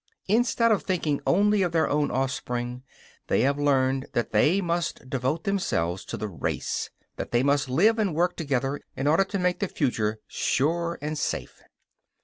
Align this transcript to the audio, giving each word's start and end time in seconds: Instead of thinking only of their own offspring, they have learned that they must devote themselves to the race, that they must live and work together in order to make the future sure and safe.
Instead 0.27 0.71
of 0.71 0.81
thinking 0.81 1.21
only 1.27 1.61
of 1.61 1.73
their 1.73 1.87
own 1.87 2.09
offspring, 2.09 2.81
they 3.27 3.41
have 3.41 3.59
learned 3.59 4.07
that 4.13 4.31
they 4.31 4.59
must 4.59 5.07
devote 5.07 5.43
themselves 5.43 6.03
to 6.03 6.17
the 6.17 6.27
race, 6.27 6.89
that 7.17 7.29
they 7.29 7.43
must 7.43 7.69
live 7.69 7.99
and 7.99 8.15
work 8.15 8.35
together 8.35 8.81
in 8.97 9.05
order 9.05 9.23
to 9.23 9.37
make 9.37 9.59
the 9.59 9.67
future 9.67 10.17
sure 10.25 10.97
and 11.03 11.19
safe. 11.19 11.61